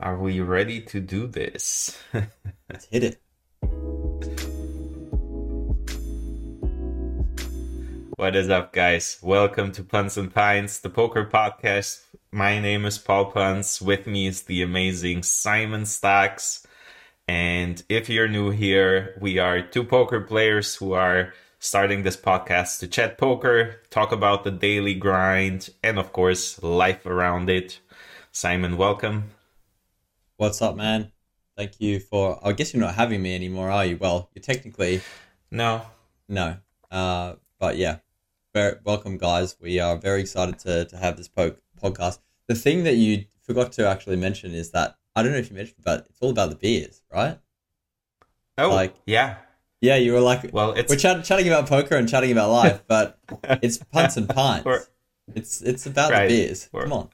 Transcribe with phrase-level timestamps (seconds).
[0.00, 2.00] Are we ready to do this?
[2.70, 3.20] Let's hit it.
[8.14, 9.18] What is up, guys?
[9.20, 12.02] Welcome to Punts and Pints, the poker podcast.
[12.30, 13.82] My name is Paul Punts.
[13.82, 16.64] With me is the amazing Simon Stax.
[17.26, 22.78] And if you're new here, we are two poker players who are starting this podcast
[22.78, 27.80] to chat poker, talk about the daily grind, and of course, life around it.
[28.30, 29.30] Simon, welcome.
[30.38, 31.10] What's up, man?
[31.56, 32.38] Thank you for.
[32.46, 33.96] I guess you're not having me anymore, are you?
[33.96, 35.00] Well, you're technically
[35.50, 35.82] No,
[36.28, 36.58] no.
[36.92, 37.96] Uh, but yeah,
[38.54, 39.56] very welcome, guys.
[39.60, 42.20] We are very excited to to have this po- podcast.
[42.46, 45.56] The thing that you forgot to actually mention is that I don't know if you
[45.56, 47.38] mentioned, but it's all about the beers, right?
[48.58, 49.38] Oh, Like- yeah.
[49.80, 52.82] Yeah, you were like, Well, it's we're chat- chatting about poker and chatting about life,
[52.88, 53.18] but
[53.62, 54.88] it's punts and pints.
[55.34, 56.28] It's it's about Right.
[56.28, 56.68] the beers.
[56.72, 57.08] We're- Come on.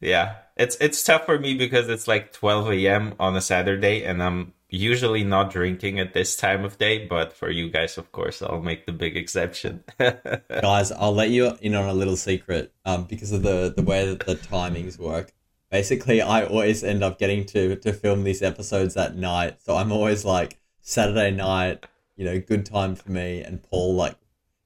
[0.00, 0.36] yeah.
[0.60, 3.14] It's it's tough for me because it's like 12 a.m.
[3.18, 7.06] on a Saturday, and I'm usually not drinking at this time of day.
[7.06, 9.82] But for you guys, of course, I'll make the big exception.
[10.60, 14.06] guys i'll let you in on a little secret um, because of the the way
[14.06, 15.32] that the timings work
[15.70, 19.92] basically i always end up getting to to film these episodes at night so i'm
[19.92, 24.14] always like saturday night you know good time for me and paul like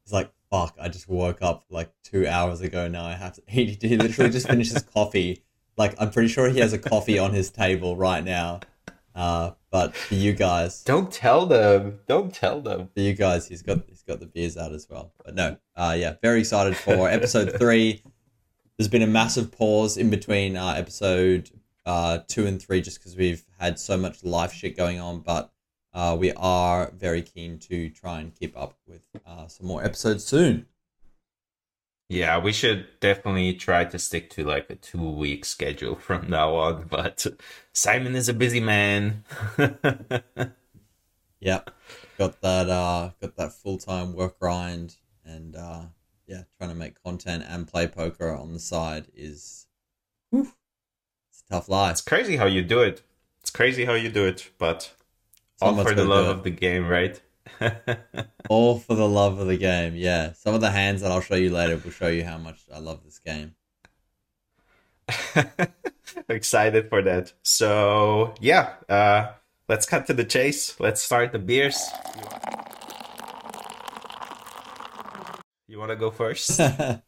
[0.06, 3.42] is like fuck i just woke up like two hours ago now i have to
[3.48, 5.42] he, he literally just finished his coffee
[5.76, 8.60] like i'm pretty sure he has a coffee on his table right now
[9.14, 12.00] uh, but for you guys Don't tell them.
[12.08, 12.88] Don't tell them.
[12.92, 15.12] for you guys, he's got he's got the beers out as well.
[15.24, 18.02] But no, uh, yeah, very excited for episode three.
[18.76, 21.50] There's been a massive pause in between uh, episode
[21.86, 25.20] uh, two and three, just because we've had so much life shit going on.
[25.20, 25.52] But
[25.92, 30.24] uh, we are very keen to try and keep up with uh, some more episodes
[30.24, 30.66] soon.
[32.14, 36.54] Yeah, we should definitely try to stick to like a two week schedule from now
[36.54, 36.86] on.
[36.88, 37.26] But
[37.72, 39.24] Simon is a busy man.
[41.44, 41.60] Yeah,
[42.16, 45.82] got that uh, got that full time work grind, and uh,
[46.26, 49.66] yeah, trying to make content and play poker on the side is,
[50.30, 50.48] whew,
[51.28, 51.90] it's a tough life.
[51.92, 53.02] it's crazy how you do it.
[53.42, 54.90] It's crazy how you do it, but
[55.60, 57.20] all for the love of the game, right?
[58.48, 59.94] All for the love of the game.
[59.96, 60.32] Yeah.
[60.32, 62.78] Some of the hands that I'll show you later will show you how much I
[62.78, 63.54] love this game.
[66.28, 67.32] Excited for that.
[67.42, 69.32] So yeah, uh,
[69.68, 70.78] let's cut to the chase.
[70.80, 71.78] Let's start the beers.
[75.66, 76.60] You want to go first?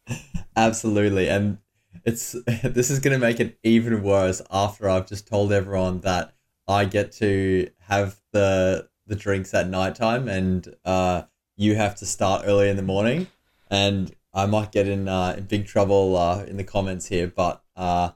[0.56, 1.28] Absolutely.
[1.28, 1.58] And
[2.04, 6.34] it's this is gonna make it even worse after I've just told everyone that
[6.68, 11.22] I get to have the the drinks at nighttime and uh
[11.56, 13.28] you have to start early in the morning.
[13.70, 17.62] And I might get in uh, in big trouble uh, in the comments here, but
[17.76, 18.10] uh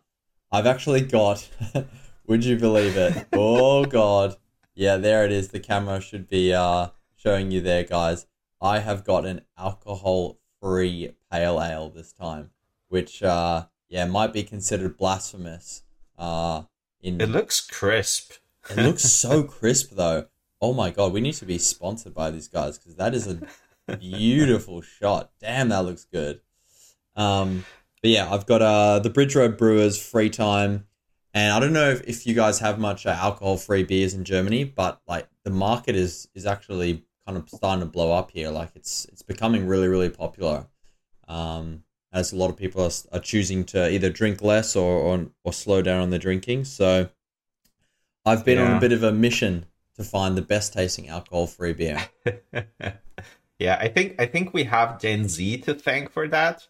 [0.52, 1.48] I've actually got
[2.26, 3.26] would you believe it?
[3.32, 4.36] Oh god.
[4.74, 5.48] Yeah, there it is.
[5.48, 8.26] The camera should be uh showing you there, guys.
[8.60, 12.50] I have got an alcohol free pale ale this time,
[12.88, 15.82] which uh yeah might be considered blasphemous.
[16.18, 16.64] Uh
[17.00, 18.32] in it looks crisp.
[18.68, 20.26] it looks so crisp though.
[20.60, 23.96] Oh my god, we need to be sponsored by these guys because that is a
[23.96, 25.30] beautiful shot.
[25.40, 26.40] Damn, that looks good.
[27.16, 27.64] Um,
[28.02, 30.86] but yeah, I've got uh the Bridge Road Brewers free time,
[31.32, 34.24] and I don't know if, if you guys have much uh, alcohol free beers in
[34.24, 38.50] Germany, but like the market is is actually kind of starting to blow up here.
[38.50, 40.66] Like it's it's becoming really really popular.
[41.28, 45.26] Um, as a lot of people are, are choosing to either drink less or, or
[45.44, 46.64] or slow down on their drinking.
[46.64, 47.08] So
[48.24, 49.66] I've been on a bit of a mission
[50.00, 52.00] to find the best tasting alcohol free beer.
[53.58, 56.66] yeah, I think I think we have Gen Z to thank for that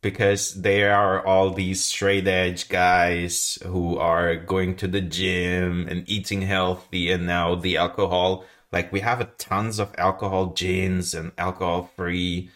[0.00, 6.08] because they are all these straight edge guys who are going to the gym and
[6.08, 11.32] eating healthy and now the alcohol like we have a tons of alcohol gins and
[11.36, 12.48] alcohol free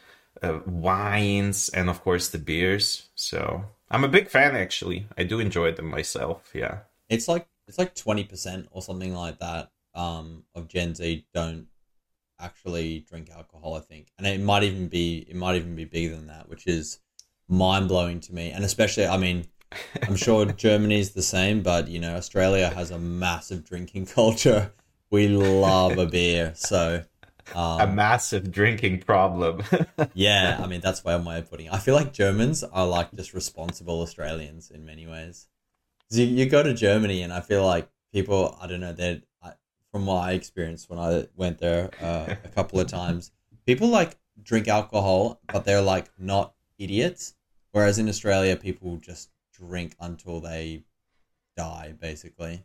[0.43, 3.11] uh, wines and of course the beers.
[3.15, 5.07] So i'm a big fan actually.
[5.19, 6.79] I do enjoy them myself yeah.
[7.11, 11.67] It's like it's like twenty percent or something like that um, of Gen Z don't
[12.41, 13.75] actually drink alcohol.
[13.75, 16.67] I think, and it might even be it might even be bigger than that, which
[16.67, 17.01] is
[17.49, 18.51] mind blowing to me.
[18.51, 19.47] And especially, I mean,
[20.03, 24.73] I'm sure Germany's the same, but you know, Australia has a massive drinking culture.
[25.11, 27.05] We love a beer, so
[27.55, 29.63] um, a massive drinking problem
[30.15, 31.73] yeah, I mean that's one way of putting it.
[31.73, 35.47] I feel like Germans are like just responsible Australians in many ways.
[36.11, 39.23] You, you go to Germany and I feel like people, I don't know, they're
[39.95, 43.31] From my experience when I went there uh, a couple of times,
[43.65, 47.37] people like drink alcohol, but they're like not idiots.
[47.71, 50.83] Whereas in Australia, people just drink until they
[51.57, 52.65] die basically.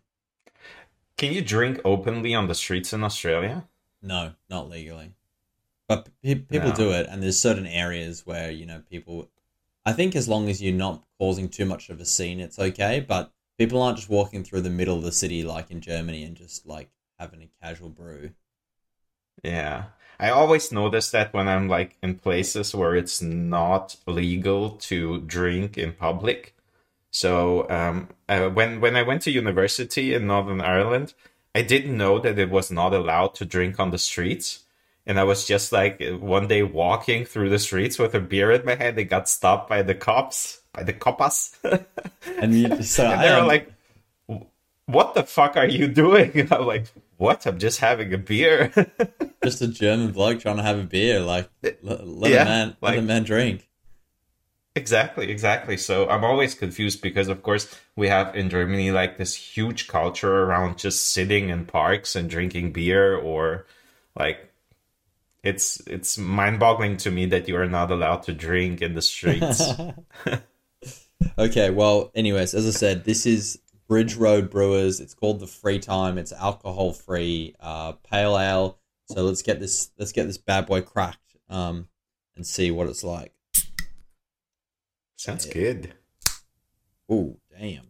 [1.17, 3.67] Can you drink openly on the streets in Australia?
[4.01, 5.13] No, not legally.
[5.87, 6.75] But pe- people No.
[6.75, 9.29] do it, and there's certain areas where you know people.
[9.85, 12.99] I think as long as you're not causing too much of a scene, it's okay.
[13.07, 16.35] But people aren't just walking through the middle of the city like in Germany and
[16.35, 18.31] just like having a casual brew.
[19.43, 19.85] Yeah.
[20.19, 25.77] I always notice that when I'm like in places where it's not legal to drink
[25.77, 26.55] in public.
[27.11, 31.13] So um, uh, when when I went to university in Northern Ireland,
[31.55, 34.65] I didn't know that it was not allowed to drink on the streets.
[35.05, 38.65] And I was just like one day walking through the streets with a beer in
[38.65, 38.99] my hand.
[38.99, 41.55] I got stopped by the cops, by the copas.
[42.39, 43.73] And you, so and I they were am- like,
[44.85, 46.87] "What the fuck are you doing?" And I'm like,
[47.19, 47.45] "What?
[47.45, 48.71] I'm just having a beer."
[49.43, 51.19] just a German bloke trying to have a beer.
[51.21, 53.69] Like let, let Yeah, a man, let a man drink.
[54.75, 55.77] exactly, exactly.
[55.77, 60.43] So I'm always confused because, of course, we have in Germany like this huge culture
[60.43, 63.65] around just sitting in parks and drinking beer, or
[64.15, 64.51] like
[65.43, 69.75] it's it's mind-boggling to me that you are not allowed to drink in the streets.
[71.37, 73.59] Okay, well, anyways, as I said, this is
[73.89, 75.01] Bridge Road Brewers.
[75.01, 76.19] It's called the Free Time.
[76.19, 78.77] It's alcohol free, uh, pale ale.
[79.05, 81.87] So let's get this let's get this bad boy cracked, um,
[82.35, 83.33] and see what it's like.
[85.15, 85.95] Sounds good.
[87.09, 87.89] Oh, damn.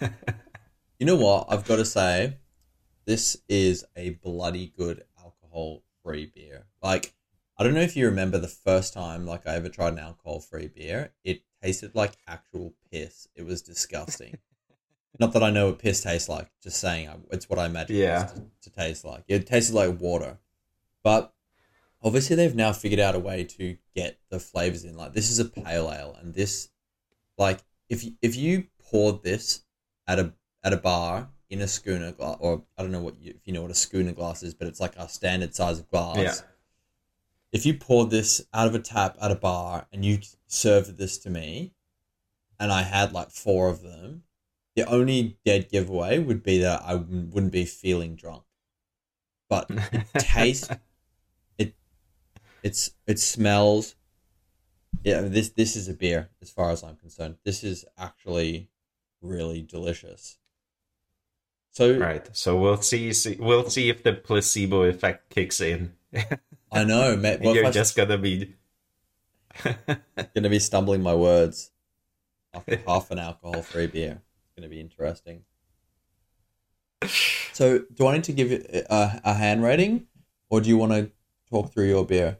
[0.98, 1.48] you know what?
[1.50, 2.38] I've got to say,
[3.04, 6.64] this is a bloody good alcohol free beer.
[6.82, 7.14] Like,
[7.56, 10.40] I don't know if you remember the first time like I ever tried an alcohol
[10.40, 11.12] free beer.
[11.22, 13.28] It tasted like actual piss.
[13.36, 14.38] It was disgusting.
[15.20, 16.50] Not that I know what piss tastes like.
[16.62, 18.24] Just saying, it's what I imagine Yeah.
[18.24, 19.22] it to, to taste like.
[19.28, 20.38] It tasted like water,
[21.04, 21.32] but
[22.02, 24.96] obviously they've now figured out a way to get the flavors in.
[24.96, 26.70] Like this is a pale ale, and this,
[27.38, 29.62] like, if you, if you poured this
[30.08, 30.32] at a
[30.64, 33.52] at a bar in a schooner glass, or I don't know what you, if you
[33.52, 36.16] know what a schooner glass is, but it's like a standard size of glass.
[36.18, 36.32] Yeah.
[37.54, 40.18] If you poured this out of a tap at a bar and you
[40.48, 41.72] served this to me,
[42.58, 44.24] and I had like four of them,
[44.74, 48.42] the only dead giveaway would be that I wouldn't be feeling drunk.
[49.48, 50.68] But it tastes,
[51.56, 51.76] it,
[52.64, 53.94] it's it smells.
[55.04, 57.36] Yeah, this this is a beer as far as I'm concerned.
[57.44, 58.68] This is actually
[59.22, 60.38] really delicious.
[61.70, 62.28] So right.
[62.36, 63.36] So we'll see, see.
[63.38, 65.92] We'll see if the placebo effect kicks in.
[66.74, 67.16] I know.
[67.42, 68.54] Well, You're just gonna be.
[70.34, 71.70] gonna be stumbling my words
[72.52, 74.20] after half an alcohol-free beer.
[74.44, 75.44] It's gonna be interesting.
[77.52, 80.06] So, do I need to give it a, a hand rating,
[80.50, 81.10] or do you want to
[81.50, 82.38] talk through your beer?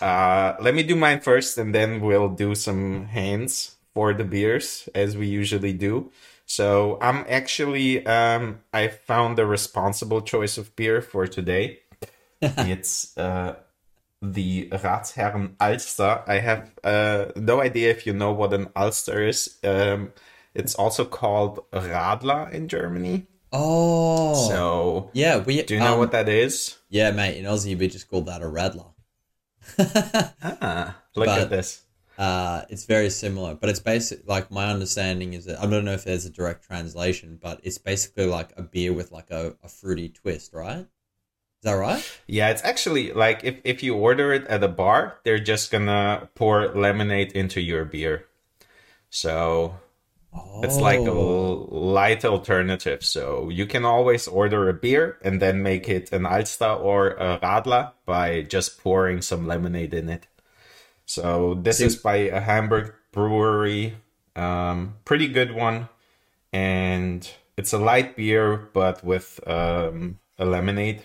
[0.00, 4.88] Uh, let me do mine first, and then we'll do some hands for the beers
[4.94, 6.10] as we usually do.
[6.46, 11.80] So I'm actually um, I found the responsible choice of beer for today.
[12.74, 13.56] it's uh,
[14.22, 16.22] the Ratsherren Alster.
[16.26, 19.58] I have uh, no idea if you know what an Alster is.
[19.64, 20.12] Um,
[20.54, 23.26] it's also called Radler in Germany.
[23.52, 25.38] Oh, So yeah.
[25.38, 26.76] We do you know um, what that is?
[26.88, 27.36] Yeah, mate.
[27.38, 28.92] In Aussie, we just call that a radler.
[30.62, 31.82] Ah, look but- at this.
[32.18, 34.26] uh, it's very similar, but it's basic.
[34.28, 37.78] Like my understanding is that I don't know if there's a direct translation, but it's
[37.78, 40.86] basically like a beer with like a, a fruity twist, right?
[41.60, 42.20] Is that right?
[42.26, 46.28] Yeah, it's actually like if, if you order it at a bar, they're just gonna
[46.34, 48.24] pour lemonade into your beer.
[49.10, 49.74] So
[50.62, 51.68] it's like a Oh.
[51.70, 53.04] light alternative.
[53.04, 57.38] So you can always order a beer and then make it an Alster or a
[57.42, 60.26] Radler by just pouring some lemonade in it.
[61.04, 63.96] So this See- is by a Hamburg brewery.
[64.36, 65.88] Um, pretty good one.
[66.52, 71.02] And it's a light beer, but with um, a lemonade.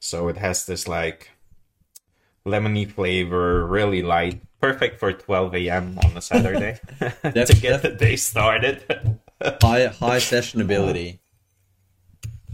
[0.00, 1.30] So it has this like
[2.46, 5.98] lemony flavor, really light, perfect for 12 a.m.
[6.04, 6.78] on a Saturday
[7.22, 8.82] to get the day started.
[9.42, 11.18] high high sessionability.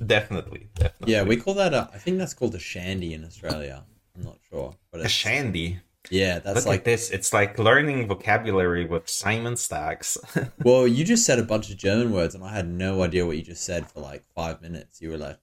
[0.05, 1.13] definitely, definitely.
[1.13, 1.91] Yeah, we call that a.
[1.95, 3.85] I think that's called a shandy in Australia.
[4.17, 5.81] I'm not sure, but a shandy.
[6.11, 6.79] yeah, that's Look like.
[6.81, 7.11] at this.
[7.11, 10.17] It's like learning vocabulary with Simon Stax.
[10.63, 13.37] Well, you just said a bunch of German words, and I had no idea what
[13.37, 15.01] you just said for like five minutes.
[15.01, 15.39] You were like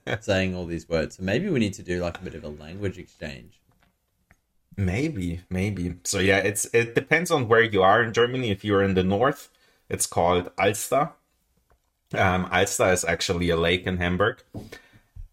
[0.20, 1.16] Saying all these words.
[1.16, 3.60] So maybe we need to do like a bit of a language exchange.
[4.76, 5.96] Maybe, maybe.
[6.04, 8.50] So yeah, it's it depends on where you are in Germany.
[8.50, 9.48] If you're in the north,
[9.88, 11.10] it's called Alster.
[12.14, 14.42] Um, Alster is actually a lake in Hamburg,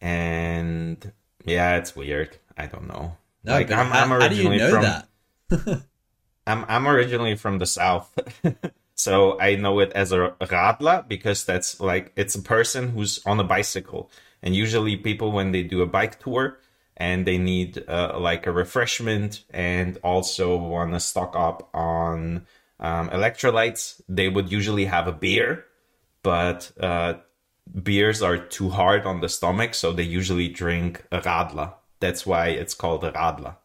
[0.01, 1.11] and
[1.45, 2.37] Yeah, it's weird.
[2.57, 3.17] I don't know.
[3.43, 5.07] No, like, but I'm, how, I'm how do you know from, that?
[6.47, 8.17] I'm I'm originally from the south,
[8.95, 13.39] so I know it as a radler because that's like it's a person who's on
[13.39, 14.09] a bicycle,
[14.41, 16.59] and usually people when they do a bike tour
[16.95, 22.45] and they need uh, like a refreshment and also want to stock up on
[22.79, 25.65] um, electrolytes, they would usually have a beer,
[26.21, 27.15] but uh,
[27.81, 31.73] beers are too hard on the stomach, so they usually drink a radler.
[31.99, 33.55] That's why it's called a radler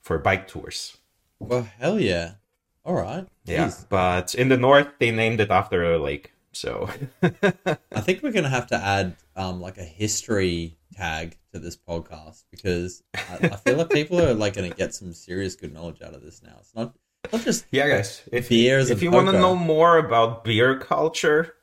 [0.00, 0.96] for bike tours.
[1.40, 2.34] Well, hell yeah.
[2.84, 3.26] All right.
[3.44, 6.32] Yeah, but in the north, they named it after a lake.
[6.52, 6.88] So
[7.22, 12.44] I think we're gonna have to add um, like a history tag to this podcast
[12.50, 16.14] because I, I feel like people are like gonna get some serious good knowledge out
[16.14, 16.56] of this now.
[16.60, 16.94] It's not
[17.32, 18.22] not just yeah, guys.
[18.30, 21.54] If beers, if you want to know more about beer culture,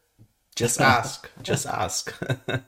[0.56, 1.30] just ask.
[1.42, 2.14] just ask.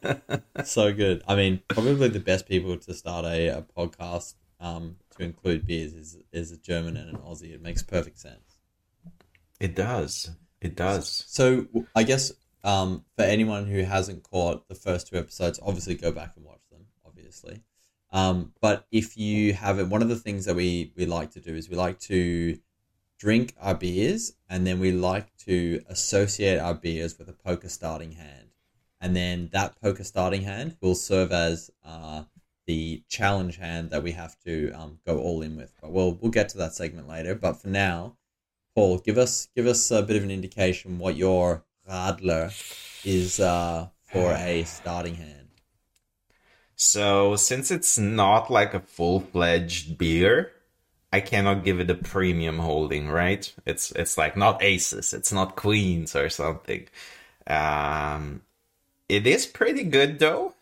[0.64, 1.24] so good.
[1.28, 5.94] I mean, probably the best people to start a, a podcast um, to include beers
[5.94, 7.54] is is a German and an Aussie.
[7.54, 8.60] It makes perfect sense.
[9.60, 10.32] It does.
[10.62, 11.24] It does.
[11.28, 12.32] So I guess
[12.64, 16.62] um, for anyone who hasn't caught the first two episodes, obviously go back and watch
[16.72, 16.86] them.
[17.06, 17.62] Obviously,
[18.12, 21.54] um, but if you haven't, one of the things that we we like to do
[21.54, 22.58] is we like to
[23.18, 28.14] drink our beers and then we like to associate our beers with a poker starting
[28.14, 28.50] hand,
[29.02, 32.24] and then that poker starting hand will serve as uh,
[32.66, 35.74] the challenge hand that we have to um, go all in with.
[35.82, 37.36] But we'll we'll get to that segment later.
[37.36, 38.18] But for now,
[38.76, 42.52] Paul, give us give us a bit of an indication what your Radler
[43.06, 45.50] is uh, for a starting hand.
[46.76, 50.52] So since it's not like a full fledged beer,
[51.12, 53.54] I cannot give it a premium holding, right?
[53.66, 56.88] It's it's like not aces, it's not queens or something.
[57.46, 58.42] Um,
[59.10, 60.53] it is pretty good though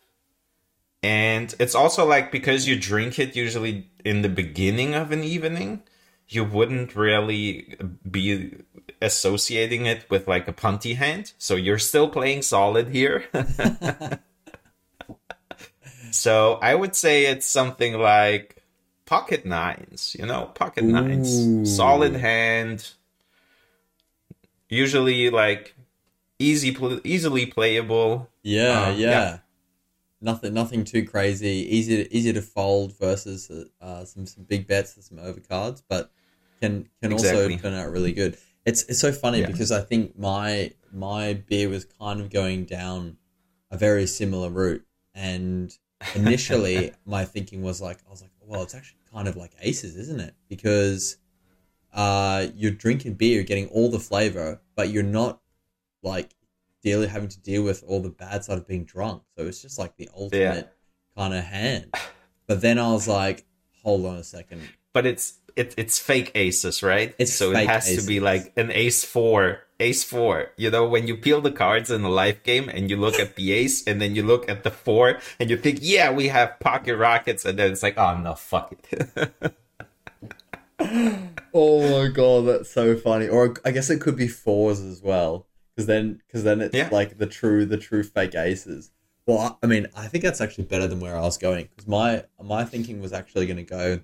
[1.02, 5.82] and it's also like because you drink it usually in the beginning of an evening
[6.28, 7.76] you wouldn't really
[8.08, 8.54] be
[9.02, 11.32] associating it with like a punty hand.
[11.36, 13.24] So you're still playing solid here.
[16.14, 18.62] So i would say it's something like
[19.06, 20.92] pocket nines you know pocket Ooh.
[20.92, 22.92] nines solid hand.
[24.68, 25.74] Usually like
[26.38, 28.28] easy easily playable.
[28.42, 29.10] Yeah, uh, yeah.
[29.10, 29.38] yeah
[30.22, 31.66] nothing nothing too crazy.
[31.68, 33.50] Easy to, easy to fold versus
[33.80, 36.10] uh, some some big bets and some overcards, but
[36.60, 37.54] can can exactly.
[37.54, 38.38] also turn out really good.
[38.64, 39.46] It's it's so funny yeah.
[39.46, 43.16] because I think my my beer was kind of going down
[43.70, 45.76] a very similar route, and
[46.14, 49.96] initially my thinking was like I was like, well, it's actually kind of like aces,
[49.96, 50.34] isn't it?
[50.48, 51.16] Because
[51.92, 55.40] uh, you're drinking beer, you're getting all the flavor, but you're not
[56.02, 56.34] like
[56.82, 59.22] dealing having to deal with all the bad side of being drunk.
[59.36, 60.72] So it's just like the ultimate
[61.16, 61.20] yeah.
[61.22, 61.94] kind of hand.
[62.46, 63.46] But then I was like,
[63.82, 64.62] hold on a second.
[64.92, 67.14] But it's it, it's fake aces, right?
[67.18, 68.04] It's so it has aces.
[68.04, 70.50] to be like an ace four, ace four.
[70.56, 73.36] You know, when you peel the cards in a life game and you look at
[73.36, 76.58] the ace and then you look at the four and you think, yeah, we have
[76.60, 79.54] pocket rockets, and then it's like, oh no, fuck it.
[81.54, 83.28] oh my god, that's so funny.
[83.28, 86.88] Or I guess it could be fours as well because then because then it's yeah.
[86.92, 88.90] like the true the true fake aces.
[89.26, 92.24] Well, I mean, I think that's actually better than where I was going because my
[92.42, 94.00] my thinking was actually going to go.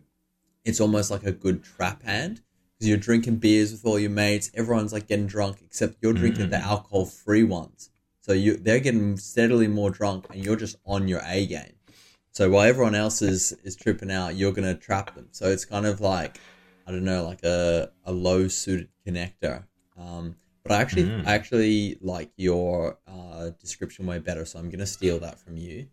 [0.64, 2.42] It's almost like a good trap hand
[2.74, 4.50] because you're drinking beers with all your mates.
[4.54, 6.50] Everyone's like getting drunk except you're drinking mm.
[6.50, 7.90] the alcohol free ones.
[8.20, 11.74] So you they're getting steadily more drunk and you're just on your A game.
[12.30, 15.28] So while everyone else is is tripping out, you're gonna trap them.
[15.32, 16.38] So it's kind of like
[16.86, 19.64] I don't know, like a, a low suited connector.
[19.98, 20.36] Um,
[20.68, 21.26] but I actually, mm.
[21.26, 25.88] I actually like your uh, description way better, so I'm gonna steal that from you.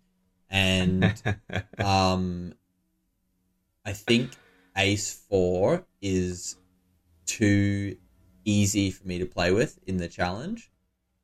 [0.49, 1.21] And
[1.79, 2.53] um,
[3.85, 4.31] I think
[4.77, 6.57] Ace Four is
[7.25, 7.97] too
[8.43, 10.71] easy for me to play with in the challenge.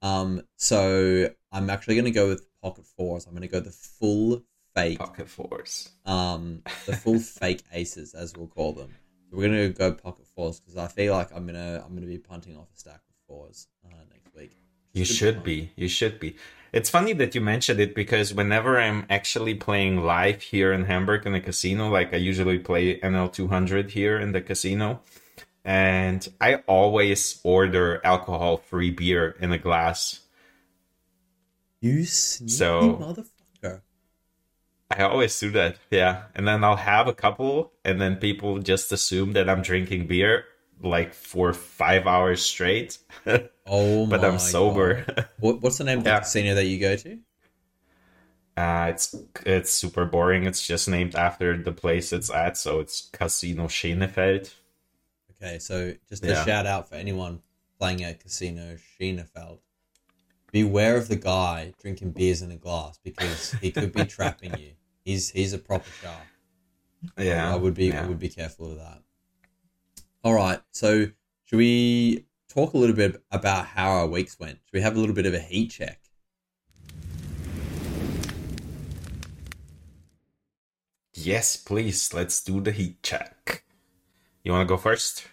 [0.01, 3.25] Um, so I'm actually gonna go with Pocket Fours.
[3.25, 4.43] I'm gonna go the full
[4.74, 5.89] fake Pocket Fours.
[6.05, 8.93] Um, the full fake aces, as we'll call them.
[9.29, 12.17] So we're gonna go Pocket Fours because I feel like I'm gonna I'm gonna be
[12.17, 13.01] punting off a stack
[13.85, 14.57] uh, next week.
[14.93, 15.71] You should be.
[15.75, 16.35] You should be.
[16.73, 21.25] It's funny that you mentioned it because whenever I'm actually playing live here in Hamburg
[21.25, 25.01] in the casino, like I usually play NL 200 here in the casino,
[25.65, 30.21] and I always order alcohol free beer in a glass.
[31.81, 33.81] You sneaky so, motherfucker.
[34.89, 36.23] I always do that, yeah.
[36.35, 40.45] And then I'll have a couple, and then people just assume that I'm drinking beer
[40.83, 42.97] like for five hours straight.
[43.65, 45.05] oh, but I'm sober.
[45.39, 47.19] what, what's the name of the casino that you go to?
[48.57, 50.45] Uh, it's it's super boring.
[50.45, 54.53] It's just named after the place it's at, so it's Casino Schenefeld.
[55.41, 56.43] Okay, so just a Yeah.
[56.45, 57.41] shout out for anyone
[57.79, 59.59] playing at Casino Schenefeld.
[60.51, 64.73] Beware of the guy drinking beers in a glass because he could be trapping you.
[65.05, 66.27] He's he's a proper shark.
[67.17, 69.01] Yeah, I would be I would be careful of that.
[70.23, 71.07] All right, so
[71.45, 74.59] should we talk a little bit about how our weeks went?
[74.65, 75.99] Should we have a little bit of a heat check?
[81.15, 82.13] Yes, please.
[82.13, 83.63] Let's do the heat check.
[84.43, 85.27] You want to go first?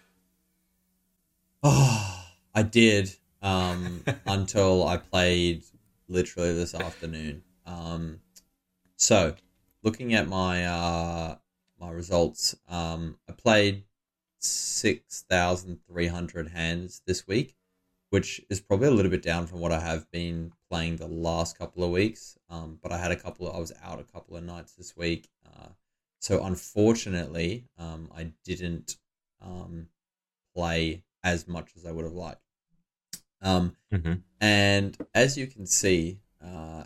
[1.63, 5.65] Oh, I did um, until I played
[6.09, 7.43] literally this afternoon.
[7.67, 8.21] Um,
[8.97, 9.35] so,
[9.83, 11.37] looking at my uh,
[11.79, 13.85] my results, um, I played
[14.39, 17.57] six thousand three hundred hands this week,
[18.11, 21.59] which is probably a little bit down from what I have been playing the last
[21.59, 22.37] couple of weeks.
[22.51, 23.49] Um, but I had a couple.
[23.49, 25.69] Of, I was out a couple of nights this week, uh,
[26.21, 28.97] so unfortunately, um, I didn't
[29.41, 29.89] um,
[30.55, 32.43] play as much as I would have liked.
[33.43, 34.15] Um, Mm-hmm.
[34.41, 36.85] and as you can see, uh,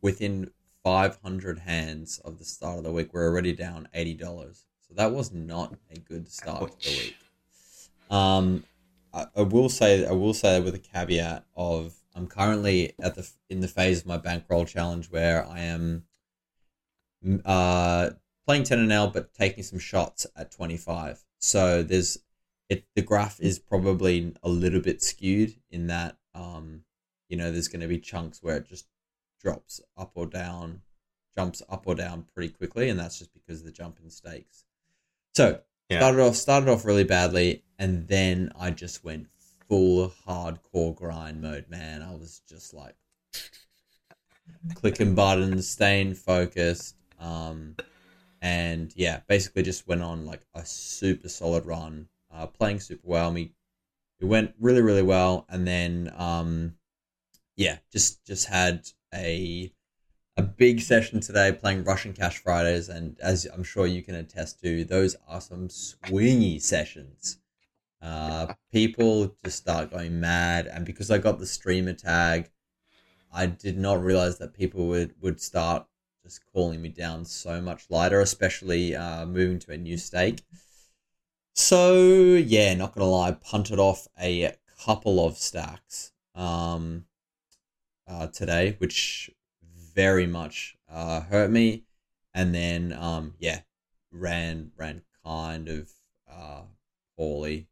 [0.00, 0.50] within
[0.84, 4.64] 500 hands of the start of the week, we're already down $80.
[4.88, 7.16] So that was not a good start to the week.
[8.10, 8.64] Um,
[9.12, 13.14] I, I will say, I will say that with a caveat of I'm currently at
[13.14, 16.04] the in the phase of my bankroll challenge where I am
[17.44, 18.10] uh,
[18.46, 21.24] playing 10 and L, but taking some shots at 25.
[21.38, 22.18] So there's
[22.68, 22.84] it.
[22.94, 26.82] The graph is probably a little bit skewed in that, um,
[27.28, 28.86] you know, there's going to be chunks where it just
[29.40, 30.82] drops up or down,
[31.36, 34.64] jumps up or down pretty quickly, and that's just because of the jump in stakes.
[35.36, 35.98] So Yeah.
[35.98, 39.28] started off started off really badly, and then I just went
[39.68, 41.68] full hardcore grind mode.
[41.68, 42.96] Man, I was just like
[44.76, 47.76] clicking buttons, staying focused, um,
[48.40, 53.30] and yeah, basically just went on like a super solid run, uh, playing super well.
[53.30, 53.52] Me,
[54.18, 56.76] it went really really well, and then um,
[57.56, 59.70] yeah, just just had a
[60.36, 64.60] a big session today playing Russian Cash Fridays, and as I'm sure you can attest
[64.60, 67.38] to, those are some swingy sessions.
[68.02, 72.50] Uh, people just start going mad, and because I got the streamer tag,
[73.32, 75.86] I did not realize that people would would start
[76.22, 80.42] just calling me down so much lighter, especially uh, moving to a new stake.
[81.54, 87.06] So yeah, not gonna lie, punted off a couple of stacks um,
[88.06, 89.30] uh, today, which
[89.96, 91.82] very much uh, hurt me,
[92.34, 93.60] and then um, yeah,
[94.12, 95.90] ran ran kind of
[96.30, 96.62] uh,
[97.16, 97.66] poorly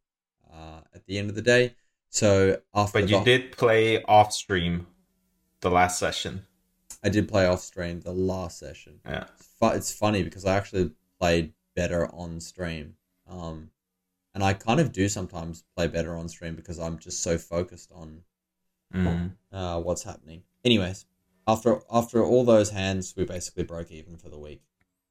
[0.53, 1.75] uh, at the end of the day.
[2.09, 4.87] So after But you the- did play off stream
[5.61, 6.47] the last session.
[7.03, 9.01] I did play off stream the last session.
[9.05, 9.27] Yeah.
[9.37, 12.95] It's, fu- it's funny because I actually played better on stream.
[13.29, 13.71] Um,
[14.35, 17.91] and I kind of do sometimes play better on stream because I'm just so focused
[17.93, 18.23] on
[18.95, 19.33] Mhm.
[19.53, 20.45] uh, what's happening.
[20.65, 21.05] Anyways,
[21.47, 24.63] after after all those hands, we basically broke even for the week.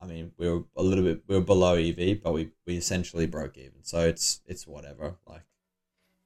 [0.02, 3.26] I mean, we were a little bit we were below EV, but we, we essentially
[3.26, 3.84] broke even.
[3.84, 5.16] So it's it's whatever.
[5.28, 5.46] Like,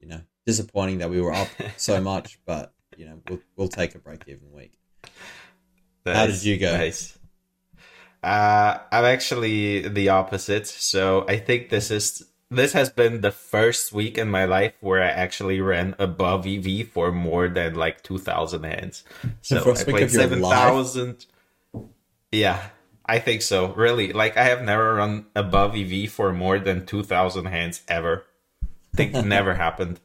[0.00, 3.94] you know, disappointing that we were up so much, but you know, we'll we'll take
[3.94, 4.78] a break even week.
[6.04, 6.76] How did you go?
[6.76, 7.18] Nice.
[8.22, 10.66] Uh, I'm actually the opposite.
[10.66, 15.02] So I think this is this has been the first week in my life where
[15.02, 19.04] I actually ran above EV for more than like two thousand hands.
[19.42, 21.26] So I played seven thousand.
[22.32, 22.62] Yeah,
[23.04, 23.72] I think so.
[23.72, 28.24] Really, like I have never run above EV for more than two thousand hands ever.
[28.62, 30.00] I think never happened.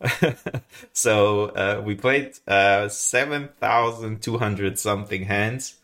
[0.92, 5.77] so uh, we played uh, 7,200 something hands.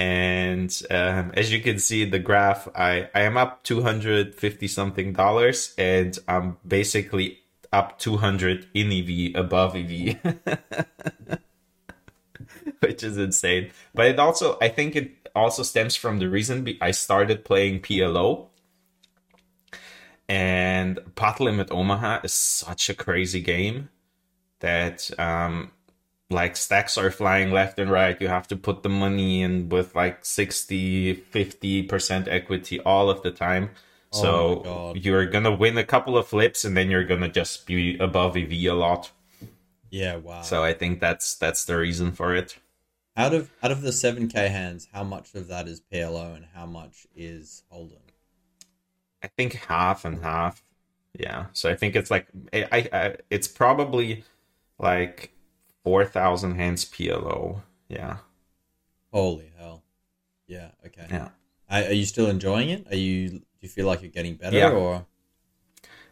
[0.00, 5.12] And um, as you can see in the graph, I, I am up 250 something
[5.12, 10.16] dollars and I'm basically up 200 in EV above EV.
[12.80, 13.72] Which is insane.
[13.94, 18.46] But it also, I think it also stems from the reason I started playing PLO.
[20.30, 23.90] And Pot Limit Omaha is such a crazy game
[24.60, 25.72] that um
[26.30, 28.20] like stacks are flying left and right.
[28.20, 33.30] You have to put the money in with like 60, 50% equity all of the
[33.32, 33.70] time.
[34.12, 37.98] Oh So you're gonna win a couple of flips and then you're gonna just be
[37.98, 39.10] above EV a lot.
[39.90, 40.42] Yeah, wow.
[40.42, 42.58] So I think that's that's the reason for it.
[43.16, 46.46] out of out of the seven K hands, how much of that is PLO and
[46.54, 47.98] how much is Hold'em?
[49.22, 50.62] I think half and half.
[51.18, 51.46] Yeah.
[51.52, 54.24] So I think it's like I, I, I it's probably
[54.78, 55.32] like
[55.84, 57.62] four thousand hands PLO.
[57.88, 58.18] Yeah.
[59.12, 59.82] Holy hell!
[60.46, 60.70] Yeah.
[60.86, 61.06] Okay.
[61.10, 61.28] Yeah.
[61.68, 62.86] Are, are you still enjoying it?
[62.90, 63.28] Are you?
[63.30, 64.70] Do you feel like you're getting better, Yeah.
[64.70, 65.06] or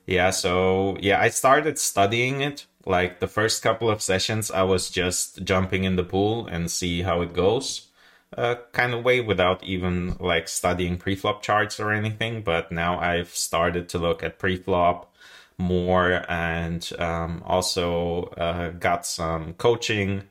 [0.06, 2.66] Yeah, so yeah, I started studying it.
[2.86, 7.02] Like the first couple of sessions, I was just jumping in the pool and see
[7.02, 7.88] how it goes,
[8.36, 12.42] uh, kind of way without even like studying preflop charts or anything.
[12.42, 15.06] But now I've started to look at preflop
[15.58, 20.22] more and um, also uh, got some coaching.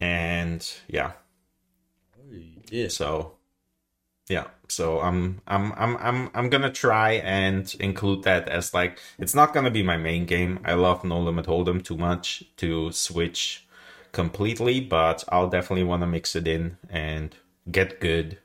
[0.00, 1.12] And yeah,
[2.70, 3.34] yeah, so
[4.28, 9.34] yeah, so I'm I'm I'm I'm I'm gonna try and include that as like it's
[9.34, 10.60] not gonna be my main game.
[10.64, 13.66] I love No Limit Hold'em too much to switch
[14.12, 17.36] completely, but I'll definitely want to mix it in and
[17.70, 18.38] get good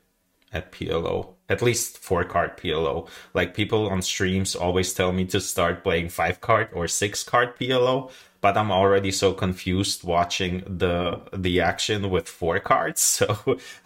[0.52, 1.34] at PLO.
[1.48, 3.08] At least four card PLO.
[3.34, 7.56] Like people on streams always tell me to start playing five card or six card
[7.58, 13.26] PLO, but I'm already so confused watching the the action with four cards, so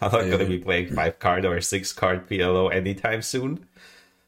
[0.01, 3.65] I'm not gonna be playing five card or six card PLO anytime soon.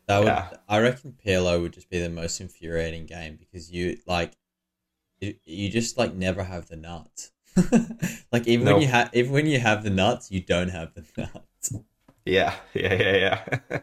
[0.07, 0.27] that would.
[0.27, 0.49] yeah.
[0.67, 4.33] I reckon PLO would just be the most infuriating game because you like,
[5.19, 7.31] you, you just like never have the nuts.
[8.31, 11.03] like even when you have even when you have the nuts, you don't have the
[11.17, 11.73] nuts.
[12.33, 13.15] Yeah, yeah, yeah,
[13.69, 13.79] yeah.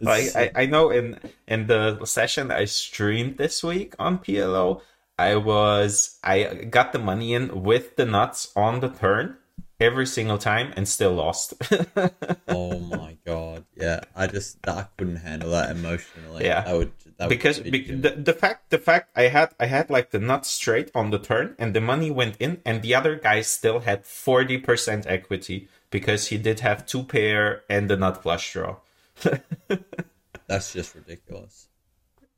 [0.00, 4.80] like I, I know in in the session I streamed this week on PLO,
[5.18, 9.36] I was I got the money in with the nuts on the turn
[9.78, 11.54] every single time and still lost.
[12.48, 14.00] oh my god, yeah.
[14.14, 16.44] I just I couldn't handle that emotionally.
[16.44, 16.62] Yeah.
[16.62, 19.66] that would that would because be be, the, the fact the fact I had I
[19.66, 22.94] had like the nuts straight on the turn and the money went in and the
[22.94, 28.22] other guy still had 40% equity because he did have two pair and the nut
[28.22, 28.76] flush draw.
[30.46, 31.68] That's just ridiculous.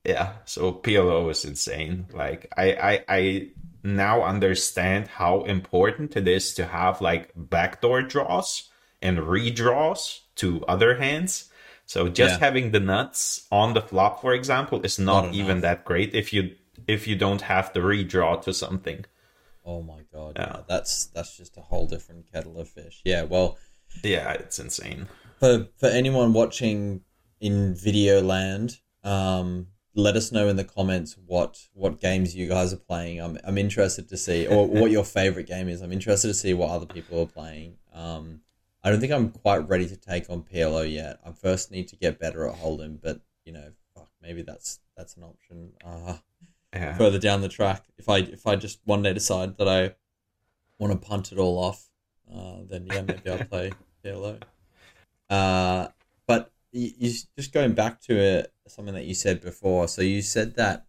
[0.05, 2.07] Yeah, so PLO is insane.
[2.13, 3.49] Like I, I I
[3.85, 10.97] now understand how important it is to have like backdoor draws and redraws to other
[10.97, 11.51] hands.
[11.87, 12.39] So just Yeah.
[12.39, 16.33] having the nuts on the flop, for example, is not, Not even that great if
[16.33, 16.57] you
[16.89, 19.05] if you don't have the redraw to something.
[19.65, 20.53] Oh my god, Yeah.
[20.57, 20.63] yeah.
[20.69, 23.01] That's that's just a whole different kettle of fish.
[23.05, 23.59] Yeah, well,
[24.03, 25.09] Yeah, it's insane.
[25.39, 27.03] for for anyone watching
[27.41, 32.73] in video land, um, let us know in the comments what what games you guys
[32.73, 33.21] are playing.
[33.21, 35.81] I'm I'm interested to see, or what your favorite game is.
[35.83, 37.77] I'm interested to see what other people are playing.
[37.93, 38.41] Um,
[38.83, 41.21] I don't think I'm quite ready to take on PLO yet.
[41.25, 45.17] I first need to get better at Hold'em, but you know, fuck, maybe that's that's
[45.17, 45.73] an option.
[45.85, 46.17] Uh,
[46.73, 46.97] Yeah.
[46.97, 47.85] further down the track.
[47.99, 49.95] If I if I just one day decide that I
[50.79, 51.89] want to punt it all off,
[52.33, 53.73] uh, then yeah, maybe I'll play
[54.05, 54.41] PLO.
[55.29, 55.89] Uh,
[56.27, 59.87] but you, you just going back to it, something that you said before.
[59.89, 60.87] So you said that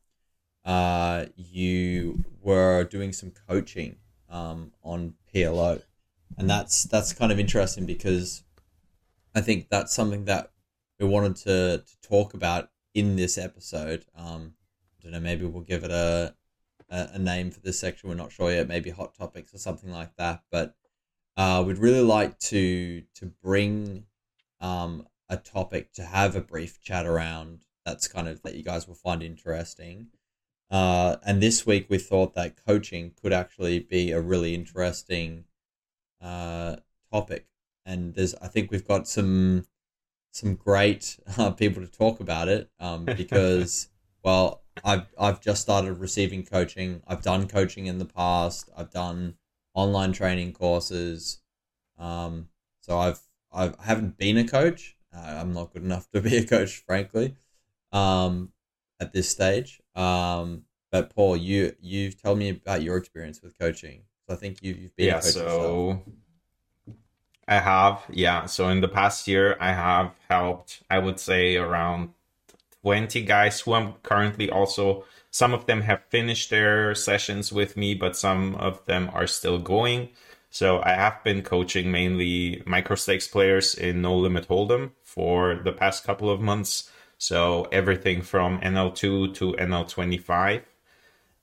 [0.66, 3.98] uh, you were doing some coaching
[4.30, 5.82] um, on PLO,
[6.38, 8.44] and that's that's kind of interesting because
[9.36, 10.52] I think that's something that
[11.00, 14.06] we wanted to, to talk about in this episode.
[14.16, 14.54] Um,
[15.04, 16.34] I don't know, maybe we'll give it a,
[16.90, 18.10] a a name for this section.
[18.10, 18.68] We're not sure yet.
[18.68, 20.44] Maybe hot topics or something like that.
[20.50, 20.76] But
[21.36, 24.06] uh, we'd really like to to bring
[24.62, 27.66] um, a topic to have a brief chat around.
[27.86, 30.08] That's kind of that you guys will find interesting.
[30.72, 35.44] Uh, and this week we thought that coaching could actually be a really interesting
[36.22, 36.78] uh,
[37.12, 37.46] topic.
[37.86, 39.66] And there's, I think we've got some
[40.32, 43.90] some great uh, people to talk about it um, because,
[44.24, 47.02] well, I've I've just started receiving coaching.
[47.08, 48.70] I've done coaching in the past.
[48.78, 49.36] I've done
[49.74, 51.40] online training courses.
[51.98, 52.50] Um,
[52.82, 53.20] so I've
[53.52, 54.96] I've I haven't been a coach.
[55.16, 57.36] Uh, I'm not good enough to be a coach, frankly.
[57.92, 58.52] Um,
[59.00, 59.82] at this stage.
[59.96, 64.04] Um, but Paul, you you tell me about your experience with coaching.
[64.28, 65.48] So I think you you've been a yeah coach yourself.
[65.48, 66.04] so
[67.48, 72.10] i have yeah so in the past year i have helped i would say around
[72.84, 77.96] 20 guys who i'm currently also some of them have finished their sessions with me
[77.96, 80.10] but some of them are still going.
[80.52, 85.74] So i have been coaching mainly micro stakes players in no limit hold'em for the
[85.74, 86.92] past couple of months.
[87.18, 90.62] So everything from nl2 to nl25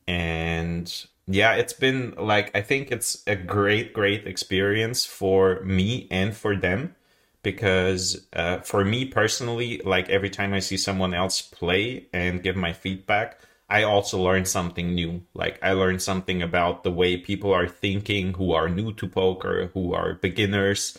[0.06, 6.36] and yeah it's been like i think it's a great great experience for me and
[6.36, 6.94] for them
[7.42, 12.56] because uh, for me personally like every time i see someone else play and give
[12.56, 17.52] my feedback i also learn something new like i learn something about the way people
[17.52, 20.98] are thinking who are new to poker who are beginners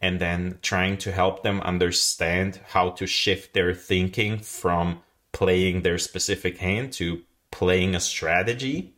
[0.00, 5.00] and then trying to help them understand how to shift their thinking from
[5.32, 8.92] playing their specific hand to playing a strategy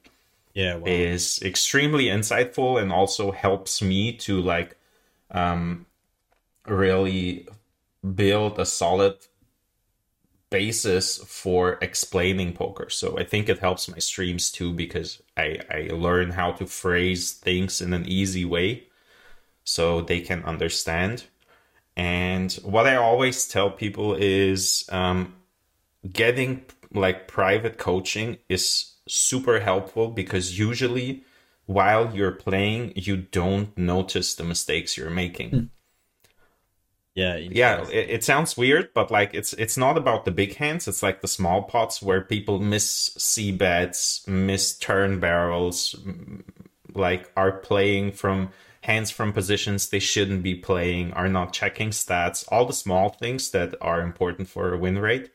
[0.54, 0.86] Yeah, wow.
[0.86, 4.76] is extremely insightful and also helps me to like
[5.30, 5.86] um,
[6.66, 7.48] really
[8.14, 9.16] build a solid
[10.50, 12.88] basis for explaining poker.
[12.88, 17.32] So I think it helps my streams too because I, I learn how to phrase
[17.32, 18.84] things in an easy way
[19.64, 21.24] so they can understand.
[21.96, 25.34] And what I always tell people is um,
[26.12, 31.24] getting like private coaching is super helpful because usually
[31.66, 35.50] while you're playing, you don't notice the mistakes you're making.
[35.50, 35.64] Hmm.
[37.14, 37.86] Yeah, yeah.
[37.90, 40.88] It, it, sounds weird, but like it's it's not about the big hands.
[40.88, 45.94] It's like the small pots where people miss c bets, miss turn barrels,
[46.92, 48.50] like are playing from
[48.82, 52.44] hands from positions they shouldn't be playing, are not checking stats.
[52.48, 55.30] All the small things that are important for a win rate.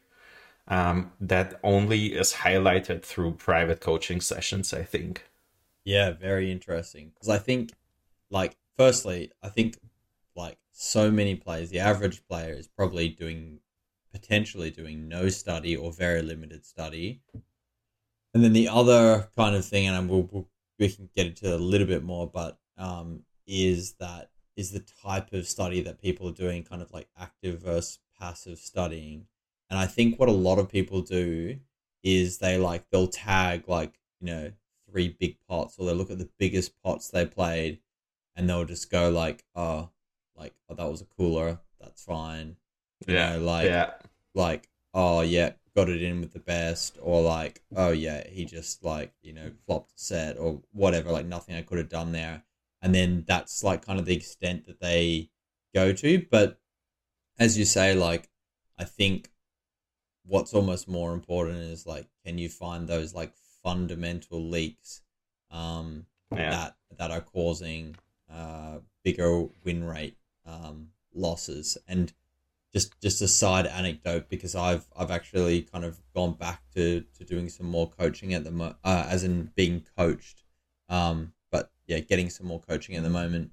[0.68, 4.74] Um, that only is highlighted through private coaching sessions.
[4.74, 5.24] I think.
[5.86, 7.12] Yeah, very interesting.
[7.14, 7.72] Because I think,
[8.30, 9.78] like, firstly, I think
[10.40, 13.60] like so many players, the average player is probably doing
[14.12, 17.22] potentially doing no study or very limited study.
[18.34, 20.48] And then the other kind of thing, and we'll, we'll
[20.80, 25.34] we can get into a little bit more, but um, is that is the type
[25.34, 29.26] of study that people are doing, kind of like active versus passive studying.
[29.70, 31.58] And I think what a lot of people do
[32.04, 34.52] is they like they'll tag like you know
[34.90, 37.80] three big pots, or they look at the biggest pots they played,
[38.36, 39.90] and they'll just go like, oh,
[40.40, 42.56] like oh, that was a cooler, that's fine.
[43.08, 43.92] You yeah, know, like yeah.
[44.34, 48.84] like oh yeah, got it in with the best, or like oh yeah, he just
[48.84, 52.44] like you know flopped a set or whatever, like nothing I could have done there.
[52.82, 55.30] And then that's like kind of the extent that they
[55.74, 56.26] go to.
[56.32, 56.60] But
[57.38, 58.30] as you say, like
[58.78, 59.30] I think
[60.26, 65.02] what's almost more important is like can you find those like fundamental leaks
[65.52, 66.50] um, yeah.
[66.52, 67.96] that that are causing
[68.32, 70.16] uh, bigger win rate
[70.50, 71.78] um, losses.
[71.88, 72.14] And
[72.74, 77.24] just just a side anecdote because I've I've actually kind of gone back to, to
[77.24, 80.44] doing some more coaching at the mo- uh, as in being coached,
[80.88, 83.52] um, but yeah, getting some more coaching at the moment,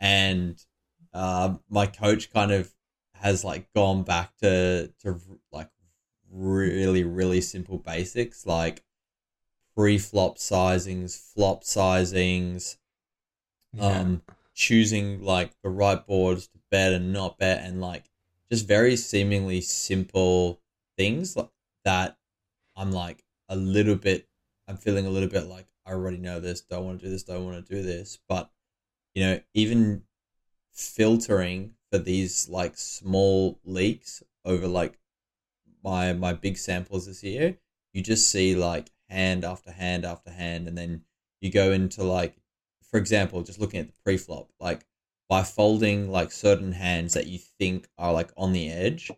[0.00, 0.64] and
[1.12, 2.72] uh, my coach kind of
[3.14, 5.20] has like gone back to to
[5.50, 5.70] like
[6.30, 8.84] really really simple basics like
[9.74, 12.76] pre-flop sizings, flop sizings,
[13.72, 13.84] yeah.
[13.84, 14.22] um,
[14.54, 18.04] choosing like the right boards to bet and not bet, and like
[18.50, 20.60] just very seemingly simple
[20.96, 21.50] things like
[21.84, 22.16] that.
[22.76, 24.28] I'm like a little bit.
[24.66, 26.62] I'm feeling a little bit like I already know this.
[26.62, 27.24] Don't want to do this.
[27.24, 28.18] Don't want to do this.
[28.28, 28.50] But
[29.14, 30.02] you know, even
[30.72, 34.98] filtering for these like small leaks over like
[35.82, 37.58] my my big samples this year,
[37.92, 41.02] you just see like hand after hand after hand, and then
[41.40, 42.36] you go into like
[42.94, 44.86] for example, just looking at the pre-flop, like
[45.28, 49.10] by folding like certain hands that you think are like on the edge,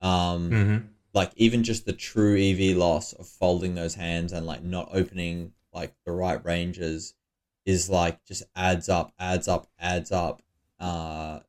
[0.00, 0.76] um, mm-hmm.
[1.12, 5.52] like even just the true EV loss of folding those hands and like not opening
[5.74, 7.12] like the right ranges
[7.66, 10.40] is like just adds up, adds up, adds up,
[10.80, 11.40] uh,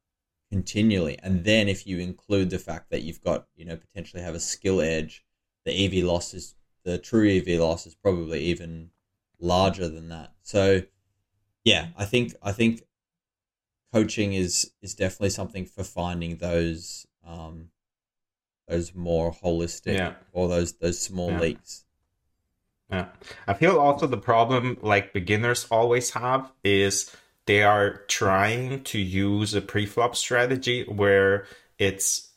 [0.52, 1.18] continually.
[1.24, 4.40] And then if you include the fact that you've got, you know, potentially have a
[4.42, 5.24] skill edge,
[5.64, 8.90] the EV loss is the true EV loss is probably even
[9.40, 10.34] larger than that.
[10.42, 10.82] So
[11.64, 12.84] yeah, I think I think
[13.94, 17.70] coaching is is definitely something for finding those um
[18.68, 20.14] those more holistic yeah.
[20.32, 21.40] or those those small yeah.
[21.40, 21.86] leaks.
[22.90, 23.08] Yeah.
[23.48, 29.54] I feel also the problem like beginners always have is they are trying to use
[29.54, 31.46] a pre-flop strategy where
[31.78, 32.30] it's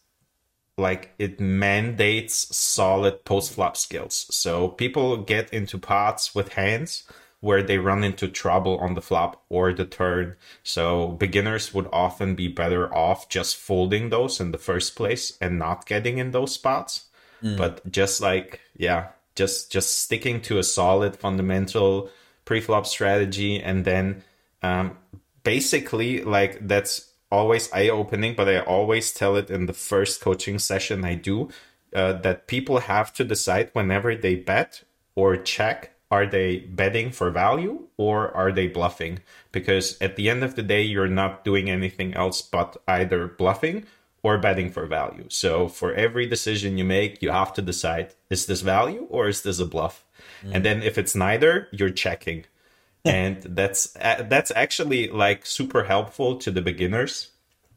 [0.78, 4.26] like it mandates solid post-flop skills.
[4.30, 7.04] So people get into pots with hands
[7.46, 10.34] where they run into trouble on the flop or the turn.
[10.62, 15.58] So beginners would often be better off just folding those in the first place and
[15.58, 17.06] not getting in those spots.
[17.42, 17.56] Mm.
[17.56, 22.10] But just like yeah, just just sticking to a solid fundamental
[22.44, 24.24] pre-flop strategy and then
[24.62, 24.98] um,
[25.44, 31.04] basically like that's always eye-opening but i always tell it in the first coaching session
[31.04, 31.48] i do
[31.94, 34.84] uh, that people have to decide whenever they bet
[35.16, 39.20] or check are they betting for value or are they bluffing?
[39.52, 43.84] Because at the end of the day, you're not doing anything else but either bluffing
[44.22, 45.24] or betting for value.
[45.28, 49.42] So for every decision you make, you have to decide is this value or is
[49.42, 50.04] this a bluff?
[50.44, 50.54] Mm.
[50.54, 52.44] And then if it's neither, you're checking.
[53.06, 57.30] and that's that's actually like super helpful to the beginners.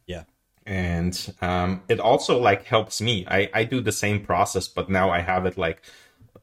[0.08, 0.24] Yeah.
[0.66, 3.26] And um, it also like helps me.
[3.28, 5.84] I, I do the same process, but now I have it like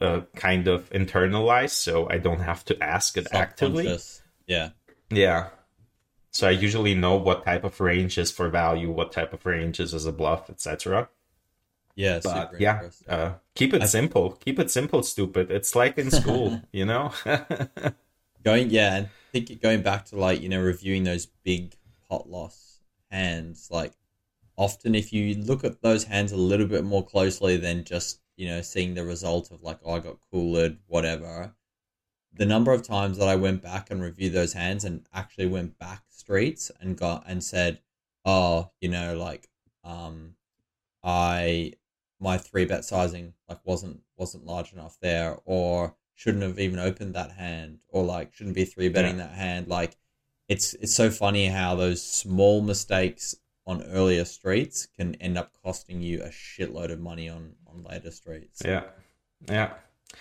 [0.01, 3.99] uh, kind of internalized, so I don't have to ask it actively.
[4.47, 4.71] Yeah.
[5.11, 5.49] Yeah.
[6.33, 9.81] So I usually know what type of range is for value, what type of range
[9.81, 11.09] is as a bluff, etc.
[11.95, 14.33] Yeah, But super yeah, uh, keep it I- simple.
[14.33, 15.51] Keep it simple, stupid.
[15.51, 17.13] It's like in school, you know.
[18.45, 21.75] going yeah I think going back to like you know reviewing those big
[22.09, 22.79] pot loss
[23.11, 23.93] hands like
[24.57, 28.47] often if you look at those hands a little bit more closely than just you
[28.47, 31.55] know seeing the result of like oh i got cooled whatever
[32.33, 35.79] the number of times that i went back and reviewed those hands and actually went
[35.79, 37.81] back streets and got and said
[38.25, 39.49] oh you know like
[39.85, 40.35] um
[41.03, 41.73] i
[42.21, 47.15] my three bet sizing like wasn't wasn't large enough there or shouldn't have even opened
[47.15, 49.69] that hand or like shouldn't be three betting that hand.
[49.69, 49.97] Like
[50.49, 56.01] it's it's so funny how those small mistakes on earlier streets can end up costing
[56.01, 58.85] you a shitload of money on on later streets yeah,
[59.49, 59.71] yeah.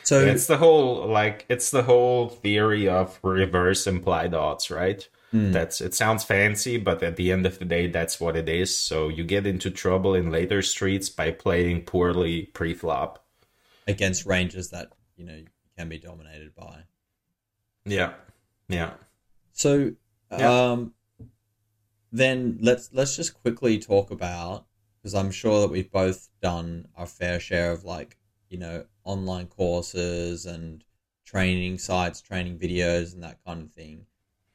[0.03, 5.07] so it's the whole like it's the whole theory of reverse implied odds, right?
[5.31, 5.51] Hmm.
[5.51, 8.75] That's it sounds fancy, but at the end of the day, that's what it is.
[8.77, 13.25] So you get into trouble in later streets by playing poorly pre-flop.
[13.87, 15.41] against ranges that you know
[15.77, 16.83] can be dominated by
[17.85, 18.13] Yeah,
[18.69, 18.93] yeah,
[19.53, 19.95] So,
[20.31, 20.71] Yeah.
[20.71, 20.93] um,
[22.11, 24.65] then let's let's just quickly talk about
[25.05, 28.17] because I'm sure that we've both done our fair share of like
[28.49, 30.83] you know online courses and
[31.27, 34.07] training sites, training videos, and that kind of thing.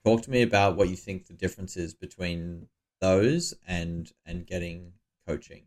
[0.05, 2.67] Talk to me about what you think the difference is between
[3.01, 5.63] those and and getting coaching.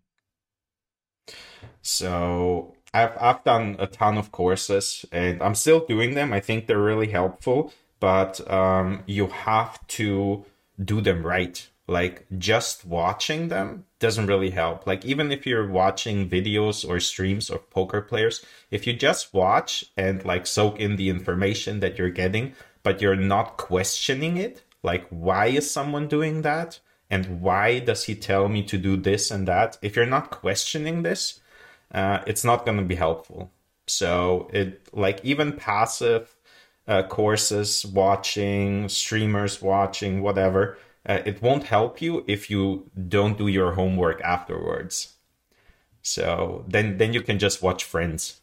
[1.82, 6.34] So I've I've done a ton of courses and I'm still doing them.
[6.34, 10.44] I think they're really helpful, but um, you have to
[10.84, 11.70] do them right.
[11.88, 14.88] Like just watching them doesn't really help.
[14.88, 19.86] Like even if you're watching videos or streams of poker players, if you just watch
[19.98, 25.06] and like soak in the information that you're getting, but you're not questioning it, like
[25.10, 26.80] why is someone doing that?
[27.10, 29.78] And why does he tell me to do this and that?
[29.82, 31.42] If you're not questioning this,
[31.94, 33.52] uh, it's not going to be helpful.
[33.88, 36.36] So it like even passive
[36.88, 43.48] uh, courses, watching streamers, watching whatever, uh, it won't help you if you don't do
[43.48, 45.14] your homework afterwards.
[46.02, 48.42] So then then you can just watch Friends.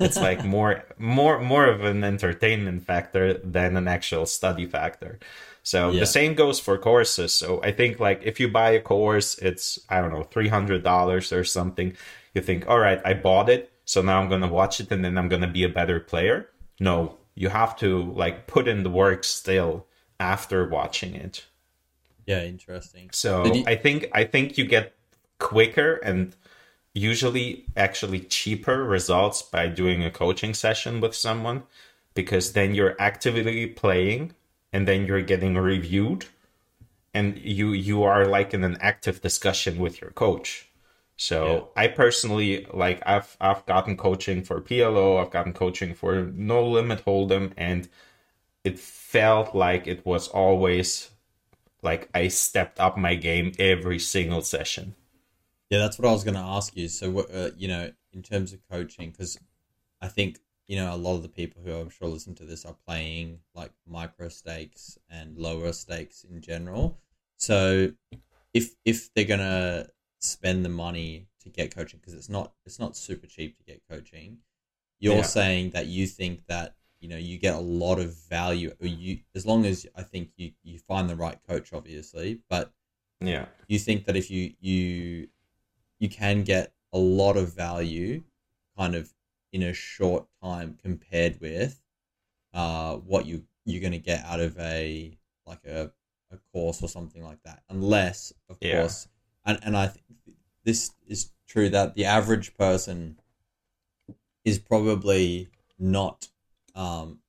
[0.00, 5.18] It's like more more more of an entertainment factor than an actual study factor.
[5.62, 6.00] So Yeah.
[6.00, 7.34] the same goes for courses.
[7.34, 10.82] So I think like if you buy a course, it's I don't know three hundred
[10.84, 11.96] dollars or something.
[12.34, 15.18] You think, all right, I bought it, so now I'm gonna watch it, and then
[15.18, 16.48] I'm gonna be a better player.
[16.80, 19.86] No, you have to like put in the work still
[20.18, 21.46] after watching it.
[22.30, 23.10] Yeah, interesting.
[23.12, 24.86] So you- I think I think you get
[25.38, 26.34] quicker and
[26.94, 31.58] usually actually cheaper results by doing a coaching session with someone
[32.14, 34.34] because then you're actively playing
[34.72, 36.26] and then you're getting reviewed
[37.14, 40.68] and you you are like in an active discussion with your coach.
[41.16, 46.12] So I personally like I've I've gotten coaching for PLO, I've gotten coaching for
[46.50, 47.88] No Limit Hold'em and
[48.64, 51.10] it felt like it was always
[51.82, 54.94] like I stepped up my game every single session.
[55.70, 56.88] Yeah, that's what I was going to ask you.
[56.88, 59.38] So, uh, you know, in terms of coaching, because
[60.00, 62.64] I think you know a lot of the people who I'm sure listen to this
[62.64, 66.98] are playing like micro stakes and lower stakes in general.
[67.36, 67.92] So,
[68.54, 69.88] if if they're gonna
[70.20, 73.82] spend the money to get coaching, because it's not it's not super cheap to get
[73.88, 74.38] coaching,
[74.98, 75.22] you're Yeah.
[75.22, 78.72] saying that you think that you know you get a lot of value.
[78.80, 82.72] You as long as I think you you find the right coach, obviously, but
[83.20, 83.46] Yeah.
[83.68, 85.28] you think that if you you
[85.98, 88.22] you can get a lot of value
[88.76, 89.14] kind of
[89.52, 91.80] in a short time compared with
[92.54, 95.92] uh what you you're going to get out of a like a,
[96.30, 98.82] a course or something like that unless of Yeah.
[98.82, 99.08] course
[99.44, 100.04] and and I think
[100.64, 103.18] this is true that the average person
[104.44, 106.28] is probably not
[106.74, 107.20] um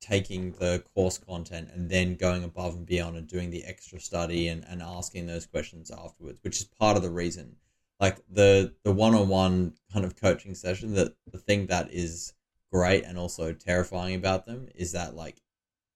[0.00, 4.48] taking the course content and then going above and beyond and doing the extra study
[4.48, 7.56] and, and asking those questions afterwards, which is part of the reason.
[8.00, 12.34] Like the the one on one kind of coaching session, that the thing that is
[12.72, 15.40] great and also terrifying about them is that like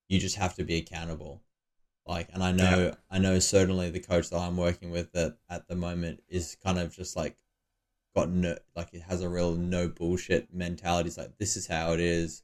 [0.07, 1.43] you just have to be accountable.
[2.05, 2.95] Like and I know Yeah.
[3.11, 6.79] I know certainly the coach that I'm working with that at the moment is kind
[6.79, 7.35] of just like
[8.15, 11.07] got no like it has a real no bullshit mentality.
[11.07, 12.43] It's like this is how it is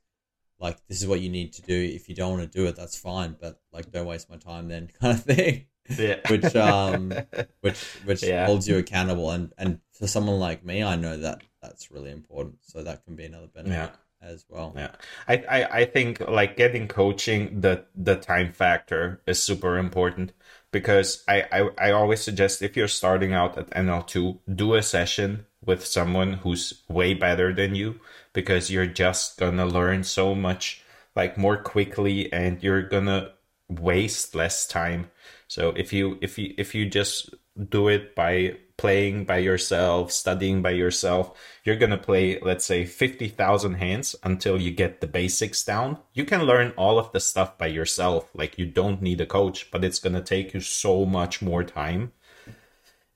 [0.59, 2.75] like this is what you need to do if you don't want to do it
[2.75, 5.65] that's fine but like don't waste my time then kind of thing
[5.97, 6.19] Yeah.
[6.29, 7.13] Which, um,
[7.61, 8.45] which which Yeah.
[8.45, 12.57] holds you accountable and and for someone like me i know that that's really important
[12.61, 13.89] so that can be another benefit yeah.
[14.29, 14.73] as well.
[14.75, 14.91] Yeah,
[15.27, 20.33] I, I, I think like getting coaching the the time factor is super important
[20.73, 24.83] because I, I I always suggest if you're starting out at NL two, do a
[24.83, 28.01] session with someone who's way better than you
[28.33, 30.83] because you're just gonna learn so much
[31.15, 33.31] like more quickly and you're gonna
[33.69, 35.09] waste less time.
[35.47, 37.29] So if you if you if you just
[37.69, 41.31] do it by playing by yourself, studying by yourself,
[41.63, 45.99] you're going to play, let's say, 50,000 hands until you get the basics down.
[46.13, 48.29] You can learn all of the stuff by yourself.
[48.35, 51.63] Like, you don't need a coach, but it's going to take you so much more
[51.63, 52.11] time.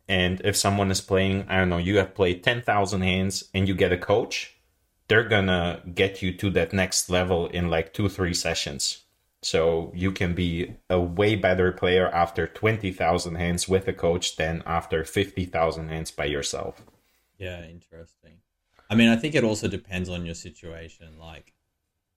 [0.08, 3.76] And if someone is playing, I don't know, you have played 10,000 hands and you
[3.76, 4.56] get a coach,
[5.10, 9.04] they're going to get you to that next level in like two, three sessions.
[9.48, 14.62] So you can be a way better player after 20,000 hands with a coach than
[14.66, 16.82] after 50,000 hands by yourself.
[17.38, 18.40] Yeah, interesting.
[18.90, 21.18] I mean, I think it also depends on your situation.
[21.18, 21.54] Like,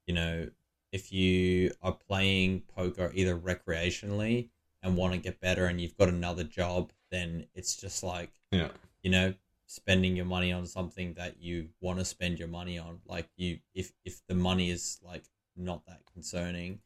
[0.08, 0.48] you know,
[0.90, 4.48] if you are playing poker either recreationally
[4.82, 8.70] and want to get better and you've got another job, then it's just like, yeah.
[9.04, 9.34] you know,
[9.66, 12.98] spending your money on something that you want to spend your money on.
[13.06, 15.22] Like you if if the money is like
[15.56, 16.80] not that concerning,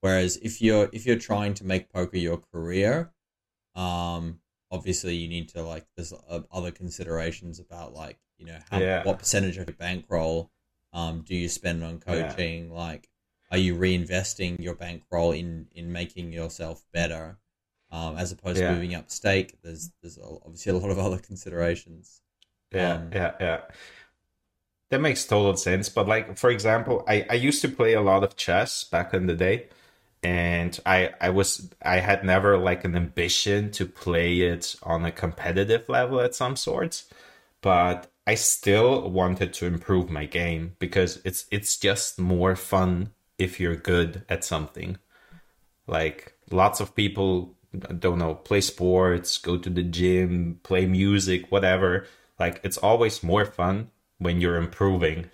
[0.00, 3.10] Whereas if you're if you're trying to make poker your career,
[3.74, 4.40] um,
[4.70, 6.12] obviously you need to like there's
[6.52, 9.04] other considerations about like you know how, yeah.
[9.04, 10.50] what percentage of your bankroll
[10.92, 12.68] um do you spend on coaching?
[12.68, 12.76] Yeah.
[12.76, 13.08] Like,
[13.50, 17.38] are you reinvesting your bankroll in in making yourself better,
[17.90, 18.68] um, as opposed yeah.
[18.68, 19.58] to moving up stake?
[19.62, 22.20] There's there's obviously a lot of other considerations.
[22.72, 23.60] Yeah, um, yeah, yeah.
[24.90, 25.88] That makes total sense.
[25.88, 29.26] But like, for example, I, I used to play a lot of chess back in
[29.26, 29.68] the day
[30.22, 35.12] and I I was I had never like an ambition to play it on a
[35.12, 37.08] competitive level at some sorts,
[37.60, 43.60] but I still wanted to improve my game because it's it's just more fun if
[43.60, 44.98] you're good at something.
[45.86, 47.54] Like lots of people
[47.98, 52.06] don't know, play sports, go to the gym, play music, whatever.
[52.38, 55.30] Like it's always more fun when you're improving.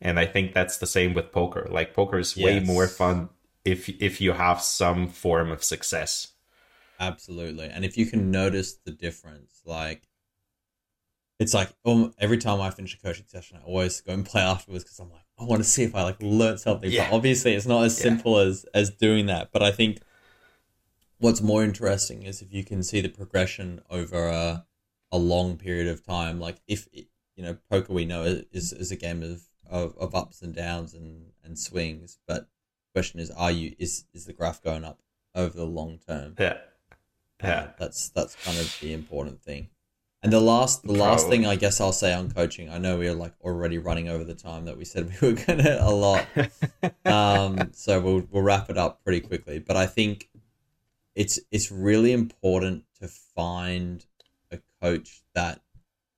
[0.00, 1.66] And I think that's the same with poker.
[1.70, 2.44] Like poker is yes.
[2.44, 3.28] way more fun
[3.70, 6.32] if if you have some form of success.
[7.00, 10.08] Absolutely, and if you can notice the difference, like
[11.38, 14.42] it's like um, every time I finish a coaching session, I always go and play
[14.42, 16.90] afterwards because I'm like, I want to see if I like learned something.
[16.90, 17.08] Yeah.
[17.10, 18.02] But obviously, it's not as yeah.
[18.02, 19.50] simple as as doing that.
[19.52, 20.00] But I think
[21.18, 24.66] what's more interesting is if you can see the progression over a
[25.10, 26.40] a long period of time.
[26.40, 30.42] Like if you know, poker we know is is a game of of, of ups
[30.42, 32.48] and downs and and swings, but
[32.98, 34.98] question is, are you is is the graph going up
[35.34, 36.34] over the long term?
[36.36, 36.56] Yeah,
[37.40, 37.60] yeah.
[37.60, 39.68] Uh, that's that's kind of the important thing.
[40.20, 41.02] And the last the Probably.
[41.02, 44.08] last thing I guess I'll say on coaching, I know we are like already running
[44.08, 46.26] over the time that we said we were gonna a lot.
[47.04, 49.60] um, so we'll we'll wrap it up pretty quickly.
[49.60, 50.28] But I think
[51.14, 54.04] it's it's really important to find
[54.50, 55.60] a coach that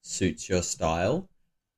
[0.00, 1.28] suits your style.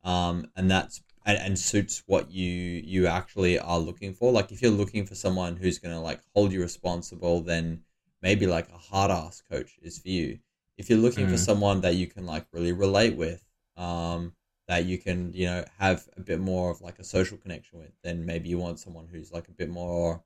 [0.05, 4.33] Um, and that's and, and suits what you you actually are looking for.
[4.33, 7.83] Like if you're looking for someone who's gonna like hold you responsible, then
[8.23, 10.39] maybe like a hard ass coach is for you.
[10.79, 11.31] If you're looking mm.
[11.31, 13.45] for someone that you can like really relate with,
[13.77, 14.33] um,
[14.69, 17.93] that you can you know have a bit more of like a social connection with,
[18.03, 20.23] then maybe you want someone who's like a bit more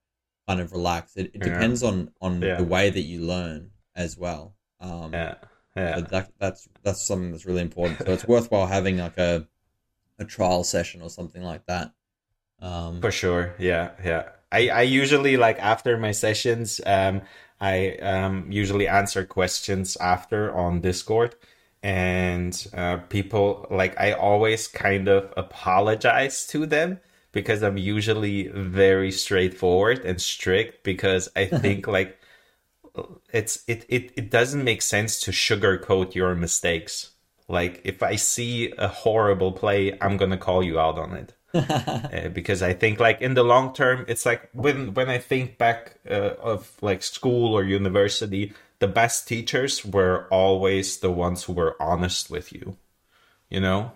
[0.47, 1.17] kind of relaxed.
[1.17, 1.55] It, it yeah.
[1.55, 2.57] depends on on yeah.
[2.57, 4.55] the way that you learn as well.
[4.81, 5.35] Um, yeah,
[5.77, 6.01] yeah.
[6.01, 7.99] that, that's that's something that's really important.
[7.99, 9.47] So it's worthwhile having like a
[10.19, 11.93] a trial session or something like that.
[12.61, 14.31] Um, For sure, yeah, yeah.
[14.51, 17.23] I, I usually like after my sessions, um,
[17.61, 21.35] I um, usually answer questions after on Discord,
[21.83, 27.01] and uh, people like I always kind of apologize to them
[27.33, 32.19] because I'm usually very straightforward and strict because I think like
[33.33, 37.11] it's it, it it doesn't make sense to sugarcoat your mistakes
[37.49, 41.35] like if I see a horrible play, I'm gonna call you out on it.
[41.55, 45.59] uh, because I think like in the long term, it's like when when I think
[45.59, 51.53] back uh, of like school or university, the best teachers were always the ones who
[51.53, 52.77] were honest with you.
[53.49, 53.93] You know,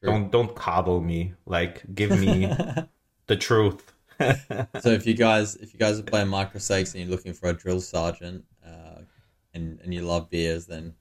[0.00, 0.10] True.
[0.10, 1.34] don't don't coddle me.
[1.46, 2.46] Like give me
[3.26, 3.92] the truth.
[4.18, 7.52] so if you guys if you guys are playing microstakes and you're looking for a
[7.52, 9.02] drill sergeant, uh,
[9.54, 10.94] and and you love beers, then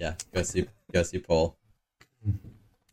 [0.00, 1.56] yeah, go see go see Paul.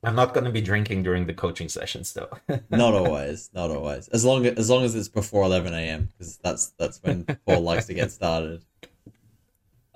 [0.04, 2.30] I'm not going to be drinking during the coaching sessions, though.
[2.70, 4.08] not always, not always.
[4.10, 6.10] As long as, as long as it's before 11 a.m.
[6.12, 8.64] because that's that's when Paul likes to get started.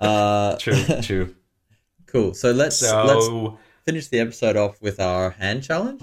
[0.00, 1.32] Uh, true, true.
[2.06, 2.34] cool.
[2.34, 3.04] So let's so...
[3.04, 6.00] let's finish the episode off with our hand challenge.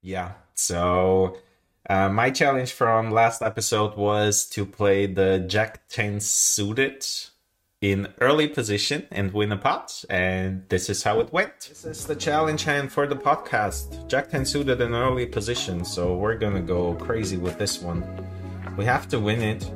[0.00, 0.34] Yeah.
[0.54, 1.38] So
[1.88, 7.04] uh, my challenge from last episode was to play the Jack 10 suited
[7.82, 11.60] in early position and win a pot, and this is how it went.
[11.68, 14.08] This is the challenge hand for the podcast.
[14.08, 18.02] Jack 10 suited in early position, so we're gonna go crazy with this one.
[18.78, 19.70] We have to win it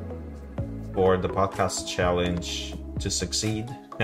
[0.95, 3.67] for the podcast challenge to succeed.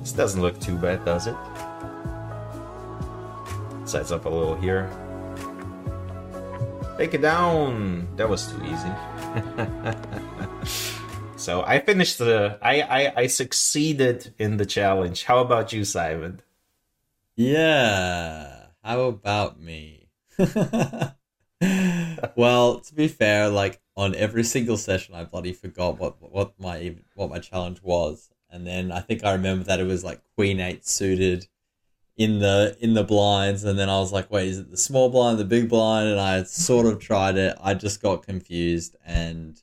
[0.00, 1.36] this doesn't look too bad, does it?
[3.90, 4.88] Size up a little here.
[6.96, 8.06] Take it down.
[8.14, 8.92] That was too easy.
[11.36, 12.56] so I finished the.
[12.62, 15.24] I, I I succeeded in the challenge.
[15.24, 16.40] How about you, Simon?
[17.34, 18.66] Yeah.
[18.84, 20.06] How about me?
[22.36, 26.94] well, to be fair, like on every single session, I bloody forgot what what my
[27.14, 30.60] what my challenge was, and then I think I remember that it was like Queen
[30.60, 31.48] Eight suited
[32.20, 35.08] in the in the blinds and then I was like, wait, is it the small
[35.08, 36.06] blind, the big blind?
[36.06, 37.56] And I sort of tried it.
[37.62, 39.58] I just got confused and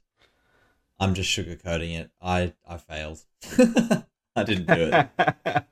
[1.00, 2.10] I'm just sugarcoating it.
[2.20, 3.20] I I failed.
[4.36, 5.66] I didn't do it.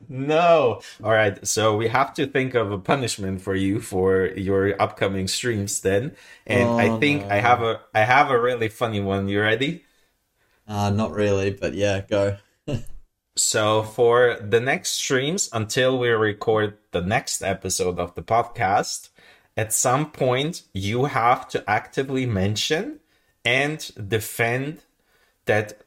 [0.08, 0.80] no.
[1.04, 1.46] All right.
[1.46, 6.16] So we have to think of a punishment for you for your upcoming streams then.
[6.44, 7.28] And oh, I think no.
[7.28, 9.28] I have a I have a really funny one.
[9.28, 9.84] You ready?
[10.66, 12.38] Uh not really, but yeah, go.
[13.36, 19.10] So for the next streams until we record the next episode of the podcast,
[19.56, 23.00] at some point you have to actively mention
[23.44, 24.82] and defend
[25.44, 25.82] that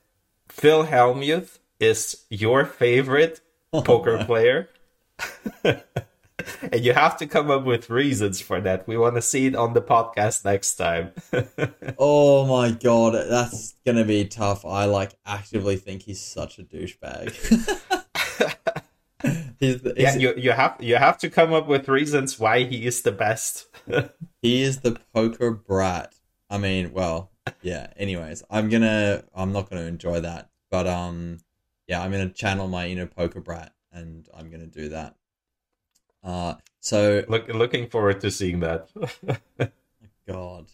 [0.47, 3.41] Phil Hellmuth is your favorite
[3.73, 4.69] oh, poker player.
[6.71, 8.87] and you have to come up with reasons for that.
[8.87, 11.11] We want to see it on the podcast next time.
[11.97, 14.65] oh my god, that's gonna be tough.
[14.65, 17.31] I like actively think he's such a douchebag.
[19.59, 22.85] he's, he's, yeah, you you have you have to come up with reasons why he
[22.85, 23.67] is the best.
[24.41, 26.13] he is the poker brat.
[26.49, 27.31] I mean, well,
[27.61, 27.87] yeah.
[27.97, 31.37] Anyways, I'm gonna I'm not gonna enjoy that, but um,
[31.87, 35.15] yeah, I'm gonna channel my inner poker brat, and I'm gonna do that.
[36.23, 38.89] Uh, so Look, looking forward to seeing that.
[40.27, 40.67] God,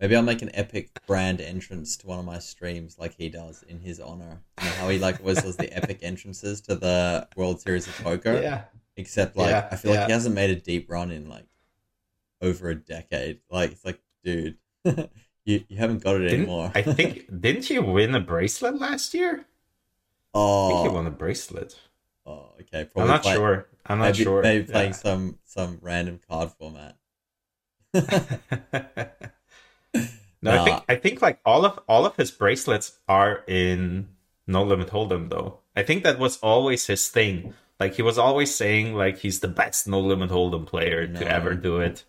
[0.00, 3.62] maybe I'll make an epic brand entrance to one of my streams, like he does
[3.64, 4.40] in his honor.
[4.60, 8.40] You know how he like whistles the epic entrances to the World Series of Poker.
[8.40, 8.64] Yeah.
[8.96, 10.00] Except like yeah, I feel yeah.
[10.00, 11.46] like he hasn't made a deep run in like
[12.42, 13.40] over a decade.
[13.50, 16.72] Like it's like, dude, you you haven't got it didn't, anymore.
[16.74, 19.46] I think didn't you win a bracelet last year?
[20.34, 21.78] Oh, I think you won a bracelet.
[22.30, 22.84] Oh, okay.
[22.84, 23.66] Probably I'm not play, sure.
[23.86, 24.42] I'm not maybe, sure.
[24.42, 24.96] Maybe playing yeah.
[24.96, 26.96] some some random card format.
[27.94, 28.02] no,
[30.42, 30.52] nah.
[30.52, 34.08] I think I think like all of all of his bracelets are in
[34.46, 35.58] No Limit Hold'em though.
[35.74, 37.54] I think that was always his thing.
[37.80, 41.18] Like he was always saying like he's the best No Limit Hold'em player no.
[41.18, 42.04] to ever do it.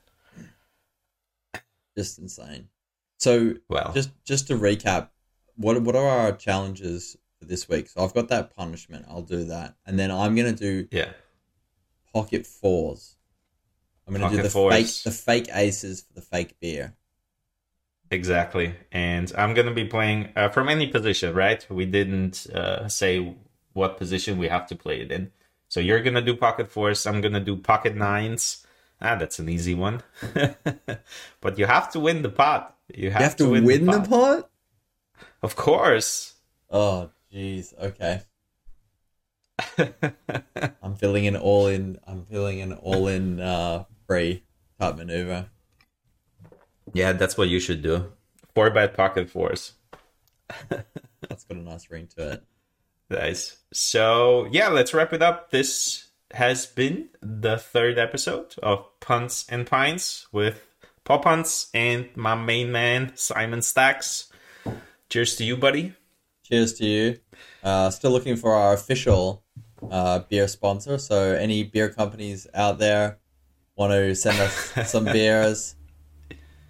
[1.97, 2.69] Just insane.
[3.17, 5.09] So well, just just to recap,
[5.55, 7.89] what what are our challenges for this week.
[7.89, 9.05] So I've got that punishment.
[9.09, 11.09] I'll do that, and then I'm gonna do yeah
[12.13, 13.15] pocket fours.
[14.07, 14.73] I'm gonna pocket do the fours.
[14.73, 16.93] fake the fake aces for the fake beer.
[18.11, 21.33] Exactly, and I'm gonna be playing uh, from any position.
[21.33, 21.65] Right?
[21.69, 23.35] We didn't uh, say
[23.73, 25.31] what position we have to play it in.
[25.67, 27.07] So you're gonna do pocket fours.
[27.07, 28.65] I'm gonna do pocket nines.
[29.01, 30.03] Ah, that's an easy one.
[31.41, 32.77] but you have to win the pot.
[32.93, 34.03] You have, you have to, to, win, win the, pot.
[34.03, 34.49] the pot.
[35.41, 36.35] Of course.
[36.69, 37.73] Oh, Jeez.
[37.79, 38.21] Okay.
[40.81, 41.99] I'm feeling an all in.
[42.05, 44.43] I'm feeling an all in uh, free
[44.79, 45.47] type maneuver.
[46.93, 48.11] Yeah, that's what you should do.
[48.53, 49.73] Four by pocket fours.
[50.69, 52.43] that's got a nice ring to it.
[53.09, 53.57] Nice.
[53.71, 55.51] So yeah, let's wrap it up.
[55.51, 60.65] This has been the third episode of Punts and Pints with
[61.03, 64.29] Paul Punts and my main man Simon Stax.
[65.09, 65.93] Cheers to you, buddy.
[66.51, 67.17] Cheers to you.
[67.63, 69.43] Uh, still looking for our official
[69.89, 70.97] uh, beer sponsor.
[70.97, 73.19] So any beer companies out there
[73.77, 75.75] want to send us some beers,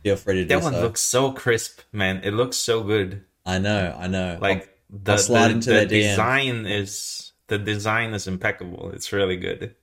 [0.04, 0.82] feel free to do that one so.
[0.82, 2.22] looks so crisp, man.
[2.24, 3.24] It looks so good.
[3.46, 4.38] I know, I know.
[4.40, 8.92] Like I'll, the, I'll slide the, into the design is the design is impeccable.
[8.94, 9.76] It's really good.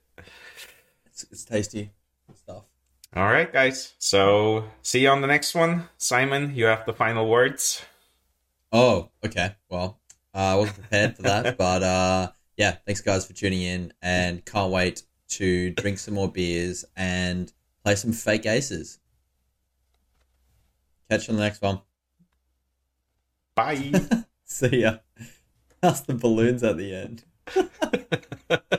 [1.07, 1.91] It's, it's tasty
[2.37, 2.63] stuff.
[3.17, 3.95] All right, guys.
[3.99, 5.89] So see you on the next one.
[5.97, 7.83] Simon, you have the final words.
[8.73, 9.55] Oh, okay.
[9.71, 10.01] Well,
[10.35, 14.45] uh, I wasn't prepared for that, but uh, yeah, thanks guys for tuning in, and
[14.45, 17.53] can't wait to drink some more beers and
[17.85, 18.99] play some fake aces.
[21.11, 21.81] Catch you on the next one.
[23.55, 23.93] Bye.
[24.45, 24.99] See ya.
[25.83, 27.25] How's the balloons at the end?